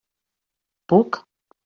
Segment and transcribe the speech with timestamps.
[0.93, 1.21] Puc?